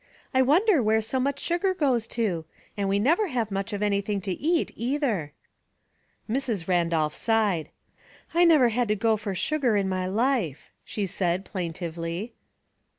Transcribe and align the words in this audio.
I 0.33 0.41
wonder 0.41 0.81
where 0.81 0.99
so 0.99 1.19
much 1.19 1.39
sugar 1.39 1.75
goes 1.75 2.07
to? 2.17 2.45
And 2.75 2.89
we 2.89 2.97
never 2.97 3.27
have 3.27 3.51
much 3.51 3.71
of 3.71 3.83
anything 3.83 4.19
to 4.21 4.31
eat, 4.31 4.71
either." 4.75 5.31
Mrs. 6.27 6.67
Randolph 6.67 7.13
sighed. 7.13 7.69
'* 8.01 8.31
1 8.31 8.47
never 8.47 8.69
had 8.69 8.87
to 8.87 8.95
go 8.95 9.15
for 9.15 9.35
sugar 9.35 9.77
in 9.77 9.87
my 9.87 10.07
life," 10.07 10.71
she 10.83 11.05
said, 11.05 11.45
plaintively. 11.45 12.33